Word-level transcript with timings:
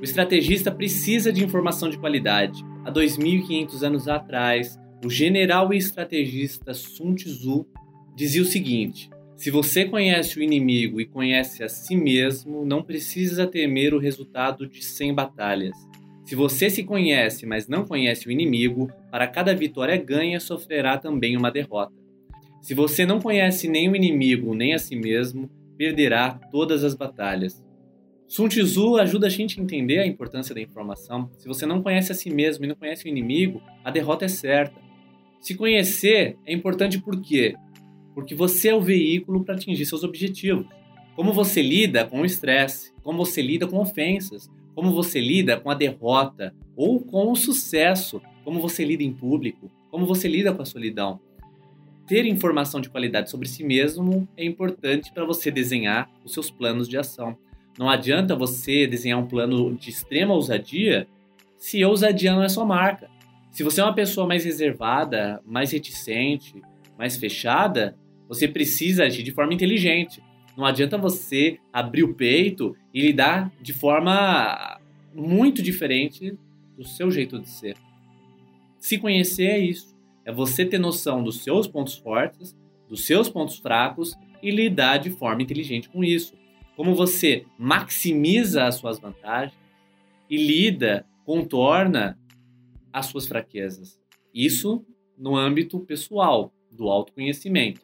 O 0.00 0.02
estrategista 0.02 0.70
precisa 0.70 1.30
de 1.30 1.44
informação 1.44 1.90
de 1.90 1.98
qualidade. 1.98 2.64
Há 2.86 2.90
2.500 2.90 3.82
anos 3.82 4.08
atrás, 4.08 4.80
o 5.04 5.10
general 5.10 5.74
e 5.74 5.76
estrategista 5.76 6.72
Sun 6.72 7.14
Tzu 7.14 7.66
dizia 8.16 8.40
o 8.40 8.46
seguinte: 8.46 9.10
se 9.36 9.50
você 9.50 9.84
conhece 9.84 10.38
o 10.38 10.42
inimigo 10.42 11.02
e 11.02 11.06
conhece 11.06 11.62
a 11.62 11.68
si 11.68 11.94
mesmo, 11.94 12.64
não 12.64 12.82
precisa 12.82 13.46
temer 13.46 13.92
o 13.92 13.98
resultado 13.98 14.66
de 14.66 14.82
100 14.82 15.14
batalhas. 15.14 15.76
Se 16.24 16.34
você 16.34 16.70
se 16.70 16.82
conhece, 16.82 17.44
mas 17.44 17.68
não 17.68 17.84
conhece 17.84 18.26
o 18.26 18.30
inimigo, 18.30 18.90
para 19.10 19.26
cada 19.26 19.54
vitória 19.54 19.98
ganha 19.98 20.40
sofrerá 20.40 20.96
também 20.96 21.36
uma 21.36 21.50
derrota. 21.50 21.92
Se 22.62 22.72
você 22.72 23.04
não 23.04 23.20
conhece 23.20 23.68
nem 23.68 23.86
o 23.90 23.94
inimigo 23.94 24.54
nem 24.54 24.72
a 24.72 24.78
si 24.78 24.96
mesmo, 24.96 25.50
perderá 25.76 26.40
todas 26.50 26.84
as 26.84 26.94
batalhas. 26.94 27.62
Sun 28.30 28.46
Tzu 28.46 28.96
ajuda 28.96 29.26
a 29.26 29.28
gente 29.28 29.58
a 29.58 29.62
entender 29.62 29.98
a 29.98 30.06
importância 30.06 30.54
da 30.54 30.60
informação. 30.60 31.28
Se 31.36 31.48
você 31.48 31.66
não 31.66 31.82
conhece 31.82 32.12
a 32.12 32.14
si 32.14 32.30
mesmo 32.30 32.64
e 32.64 32.68
não 32.68 32.76
conhece 32.76 33.04
o 33.04 33.08
inimigo, 33.08 33.60
a 33.82 33.90
derrota 33.90 34.24
é 34.24 34.28
certa. 34.28 34.80
Se 35.40 35.56
conhecer 35.56 36.38
é 36.46 36.52
importante 36.52 37.00
por 37.00 37.20
quê? 37.20 37.56
Porque 38.14 38.32
você 38.32 38.68
é 38.68 38.74
o 38.74 38.80
veículo 38.80 39.44
para 39.44 39.56
atingir 39.56 39.84
seus 39.84 40.04
objetivos. 40.04 40.64
Como 41.16 41.32
você 41.32 41.60
lida 41.60 42.04
com 42.04 42.20
o 42.20 42.24
estresse, 42.24 42.92
como 43.02 43.18
você 43.18 43.42
lida 43.42 43.66
com 43.66 43.78
ofensas, 43.78 44.48
como 44.76 44.92
você 44.92 45.20
lida 45.20 45.58
com 45.58 45.68
a 45.68 45.74
derrota 45.74 46.54
ou 46.76 47.00
com 47.00 47.32
o 47.32 47.36
sucesso, 47.36 48.22
como 48.44 48.60
você 48.60 48.84
lida 48.84 49.02
em 49.02 49.12
público, 49.12 49.68
como 49.90 50.06
você 50.06 50.28
lida 50.28 50.54
com 50.54 50.62
a 50.62 50.66
solidão 50.66 51.18
ter 52.06 52.26
informação 52.26 52.80
de 52.80 52.90
qualidade 52.90 53.30
sobre 53.30 53.46
si 53.46 53.62
mesmo 53.62 54.28
é 54.36 54.44
importante 54.44 55.12
para 55.12 55.24
você 55.24 55.48
desenhar 55.48 56.10
os 56.24 56.32
seus 56.32 56.50
planos 56.50 56.88
de 56.88 56.98
ação. 56.98 57.38
Não 57.80 57.88
adianta 57.88 58.36
você 58.36 58.86
desenhar 58.86 59.18
um 59.18 59.26
plano 59.26 59.74
de 59.74 59.88
extrema 59.88 60.34
ousadia 60.34 61.08
se 61.56 61.82
ousadia 61.82 62.30
não 62.30 62.42
é 62.42 62.48
sua 62.50 62.66
marca. 62.66 63.08
Se 63.50 63.62
você 63.62 63.80
é 63.80 63.84
uma 63.84 63.94
pessoa 63.94 64.26
mais 64.26 64.44
reservada, 64.44 65.40
mais 65.46 65.72
reticente, 65.72 66.60
mais 66.98 67.16
fechada, 67.16 67.96
você 68.28 68.46
precisa 68.46 69.04
agir 69.04 69.22
de 69.22 69.32
forma 69.32 69.54
inteligente. 69.54 70.22
Não 70.58 70.66
adianta 70.66 70.98
você 70.98 71.58
abrir 71.72 72.02
o 72.02 72.12
peito 72.12 72.76
e 72.92 73.00
lidar 73.00 73.50
de 73.62 73.72
forma 73.72 74.78
muito 75.14 75.62
diferente 75.62 76.36
do 76.76 76.84
seu 76.86 77.10
jeito 77.10 77.38
de 77.38 77.48
ser. 77.48 77.78
Se 78.78 78.98
conhecer 78.98 79.46
é 79.46 79.58
isso. 79.58 79.96
É 80.22 80.30
você 80.30 80.66
ter 80.66 80.78
noção 80.78 81.22
dos 81.24 81.42
seus 81.42 81.66
pontos 81.66 81.94
fortes, 81.94 82.54
dos 82.86 83.06
seus 83.06 83.30
pontos 83.30 83.56
fracos 83.56 84.14
e 84.42 84.50
lidar 84.50 84.98
de 84.98 85.08
forma 85.08 85.40
inteligente 85.40 85.88
com 85.88 86.04
isso. 86.04 86.38
Como 86.80 86.94
você 86.94 87.44
maximiza 87.58 88.64
as 88.64 88.76
suas 88.76 88.98
vantagens 88.98 89.52
e 90.30 90.36
lida, 90.38 91.04
contorna 91.26 92.18
as 92.90 93.04
suas 93.04 93.26
fraquezas. 93.26 94.00
Isso 94.32 94.82
no 95.14 95.36
âmbito 95.36 95.78
pessoal, 95.80 96.50
do 96.72 96.88
autoconhecimento, 96.88 97.82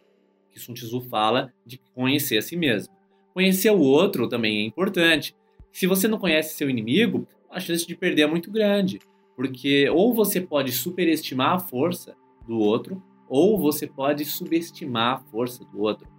que 0.50 0.58
Sun 0.58 0.72
Tzu 0.72 1.02
fala 1.02 1.52
de 1.66 1.78
conhecer 1.94 2.38
a 2.38 2.40
si 2.40 2.56
mesmo. 2.56 2.90
Conhecer 3.34 3.68
o 3.68 3.80
outro 3.80 4.26
também 4.30 4.62
é 4.62 4.64
importante. 4.64 5.36
Se 5.70 5.86
você 5.86 6.08
não 6.08 6.16
conhece 6.16 6.56
seu 6.56 6.70
inimigo, 6.70 7.28
a 7.50 7.60
chance 7.60 7.86
de 7.86 7.94
perder 7.94 8.22
é 8.22 8.26
muito 8.26 8.50
grande, 8.50 8.98
porque 9.36 9.90
ou 9.90 10.14
você 10.14 10.40
pode 10.40 10.72
superestimar 10.72 11.52
a 11.52 11.58
força 11.58 12.16
do 12.48 12.58
outro, 12.58 13.02
ou 13.28 13.58
você 13.58 13.86
pode 13.86 14.24
subestimar 14.24 15.16
a 15.16 15.18
força 15.18 15.66
do 15.66 15.82
outro. 15.82 16.15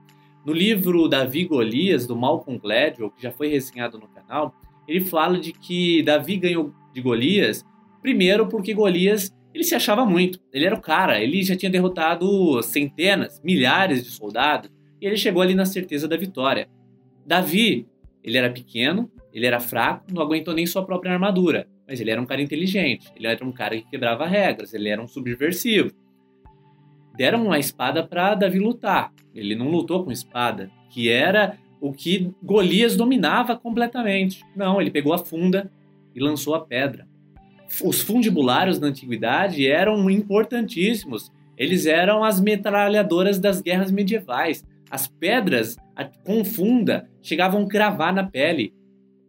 No 0.48 0.53
livro 0.53 1.09
Davi 1.09 1.44
Golias, 1.44 2.08
do 2.08 2.16
Malcolm 2.16 2.58
Gladwell, 2.58 3.12
que 3.12 3.22
já 3.22 3.30
foi 3.30 3.49
resenhado 3.49 3.99
no 3.99 4.08
canal, 4.08 4.55
ele 4.88 5.02
fala 5.02 5.38
de 5.38 5.52
que 5.52 6.02
Davi 6.04 6.38
ganhou 6.38 6.73
de 6.94 7.02
Golias, 7.02 7.66
primeiro 8.02 8.48
porque 8.48 8.73
Golias 8.73 9.30
ele 9.54 9.66
se 9.66 9.76
achava 9.76 10.05
muito, 10.05 10.39
ele 10.54 10.66
era 10.66 10.73
o 10.73 10.80
cara, 10.80 11.21
ele 11.21 11.44
já 11.44 11.54
tinha 11.54 11.70
derrotado 11.70 12.64
centenas, 12.64 13.42
milhares 13.44 14.05
de 14.05 14.10
soldados, 14.10 14.71
e 15.02 15.05
ele 15.05 15.17
chegou 15.17 15.42
ali 15.42 15.54
na 15.54 15.66
certeza 15.66 16.08
da 16.08 16.16
vitória. 16.16 16.70
Davi, 17.26 17.86
ele 18.23 18.38
era 18.38 18.50
pequeno, 18.50 19.11
ele 19.33 19.45
era 19.45 19.60
fraco, 19.60 20.05
não 20.14 20.21
aguentou 20.21 20.54
nem 20.54 20.66
sua 20.66 20.86
própria 20.86 21.11
armadura, 21.11 21.67
mas 21.86 22.00
ele 22.00 22.10
era 22.10 22.21
um 22.21 22.26
cara 22.26 22.42
inteligente, 22.42 23.11
ele 23.17 23.27
era 23.27 23.44
um 23.44 23.52
cara 23.52 23.76
que 23.76 23.89
quebrava 23.89 24.26
regras, 24.26 24.73
ele 24.73 24.88
era 24.88 25.02
um 25.02 25.08
subversivo 25.10 25.92
deram 27.17 27.45
uma 27.45 27.58
espada 27.58 28.05
para 28.05 28.36
Davi 28.36 28.60
lutar. 28.60 29.11
Ele 29.33 29.55
não 29.55 29.70
lutou 29.70 30.04
com 30.04 30.11
espada, 30.11 30.72
que 30.89 31.10
era 31.10 31.58
o 31.82 31.92
que 31.92 32.32
Golias 32.42 32.95
dominava 32.95 33.55
completamente. 33.55 34.44
Não, 34.55 34.80
ele 34.82 34.92
pegou 34.92 35.14
a 35.14 35.17
funda 35.17 35.72
e 36.16 36.20
lançou 36.20 36.56
a 36.56 36.66
pedra. 36.66 37.08
Os 37.83 38.02
fundibulários 38.02 38.80
na 38.80 38.88
antiguidade 38.88 39.67
eram 39.67 40.10
importantíssimos. 40.10 41.32
Eles 41.58 41.86
eram 41.86 42.23
as 42.23 42.39
metralhadoras 42.39 43.39
das 43.39 43.61
guerras 43.61 43.92
medievais. 43.92 44.66
As 44.89 45.08
pedras 45.08 45.76
com 46.23 46.45
funda 46.45 47.10
chegavam 47.22 47.64
a 47.64 47.67
cravar 47.67 48.14
na 48.14 48.23
pele. 48.23 48.73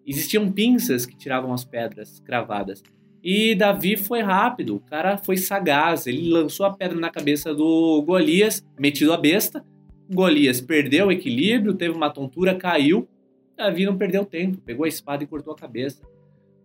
Existiam 0.06 0.50
pinças 0.50 1.04
que 1.04 1.16
tiravam 1.16 1.52
as 1.52 1.64
pedras 1.64 2.20
cravadas. 2.20 2.82
E 3.22 3.54
Davi 3.54 3.96
foi 3.96 4.20
rápido, 4.20 4.76
o 4.76 4.80
cara 4.80 5.16
foi 5.16 5.36
sagaz, 5.36 6.06
ele 6.06 6.30
lançou 6.30 6.64
a 6.64 6.72
pedra 6.72 6.98
na 6.98 7.10
cabeça 7.10 7.52
do 7.52 8.02
Golias, 8.02 8.64
metido 8.78 9.12
a 9.12 9.16
besta. 9.16 9.64
Golias 10.10 10.60
perdeu 10.60 11.08
o 11.08 11.12
equilíbrio, 11.12 11.74
teve 11.74 11.94
uma 11.94 12.10
tontura, 12.10 12.54
caiu. 12.54 13.08
Davi 13.56 13.84
não 13.84 13.98
perdeu 13.98 14.24
tempo, 14.24 14.58
pegou 14.58 14.84
a 14.84 14.88
espada 14.88 15.24
e 15.24 15.26
cortou 15.26 15.52
a 15.52 15.56
cabeça. 15.56 16.02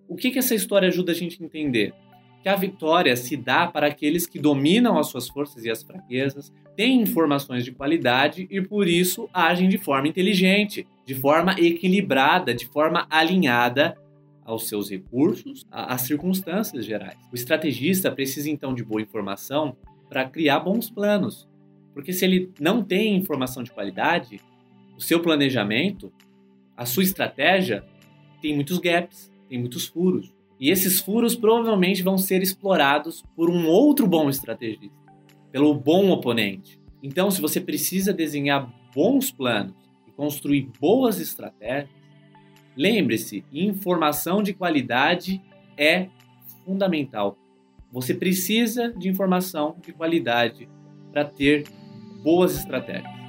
O 0.07 0.15
que, 0.15 0.29
que 0.29 0.39
essa 0.39 0.53
história 0.53 0.87
ajuda 0.87 1.11
a 1.11 1.15
gente 1.15 1.41
a 1.41 1.45
entender? 1.45 1.93
Que 2.43 2.49
a 2.49 2.55
vitória 2.55 3.15
se 3.15 3.35
dá 3.35 3.65
para 3.67 3.87
aqueles 3.87 4.27
que 4.27 4.37
dominam 4.37 4.99
as 4.99 5.07
suas 5.07 5.27
forças 5.27 5.65
e 5.65 5.71
as 5.71 5.81
fraquezas, 5.81 6.53
têm 6.75 7.01
informações 7.01 7.65
de 7.65 7.71
qualidade 7.71 8.47
e 8.49 8.61
por 8.61 8.87
isso 8.87 9.27
agem 9.33 9.67
de 9.67 9.77
forma 9.77 10.07
inteligente, 10.07 10.85
de 11.05 11.15
forma 11.15 11.53
equilibrada, 11.59 12.53
de 12.53 12.67
forma 12.67 13.07
alinhada 13.09 13.97
aos 14.45 14.67
seus 14.67 14.89
recursos, 14.89 15.65
às 15.71 16.01
circunstâncias 16.01 16.85
gerais. 16.85 17.17
O 17.31 17.35
estrategista 17.35 18.11
precisa 18.11 18.49
então 18.49 18.73
de 18.73 18.83
boa 18.83 19.01
informação 19.01 19.75
para 20.09 20.27
criar 20.27 20.59
bons 20.59 20.89
planos, 20.89 21.47
porque 21.93 22.11
se 22.11 22.25
ele 22.25 22.51
não 22.59 22.83
tem 22.83 23.15
informação 23.15 23.63
de 23.63 23.71
qualidade, 23.71 24.39
o 24.97 25.01
seu 25.01 25.21
planejamento, 25.21 26.11
a 26.75 26.85
sua 26.85 27.03
estratégia 27.03 27.85
tem 28.41 28.55
muitos 28.55 28.77
gaps, 28.77 29.31
tem 29.47 29.59
muitos 29.59 29.85
furos. 29.85 30.33
E 30.59 30.69
esses 30.69 30.99
furos 30.99 31.35
provavelmente 31.35 32.03
vão 32.03 32.17
ser 32.17 32.41
explorados 32.41 33.23
por 33.35 33.49
um 33.49 33.67
outro 33.67 34.07
bom 34.07 34.29
estrategista, 34.29 34.95
pelo 35.51 35.73
bom 35.73 36.09
oponente. 36.09 36.79
Então, 37.01 37.29
se 37.29 37.41
você 37.41 37.59
precisa 37.59 38.13
desenhar 38.13 38.71
bons 38.95 39.31
planos 39.31 39.75
e 40.07 40.11
construir 40.11 40.69
boas 40.79 41.19
estratégias, 41.19 41.89
Lembre-se, 42.75 43.45
informação 43.51 44.41
de 44.41 44.53
qualidade 44.53 45.41
é 45.77 46.07
fundamental. 46.65 47.37
Você 47.91 48.13
precisa 48.13 48.91
de 48.91 49.07
informação 49.07 49.75
de 49.81 49.93
qualidade 49.93 50.67
para 51.11 51.23
ter 51.23 51.65
boas 52.23 52.57
estratégias. 52.57 53.22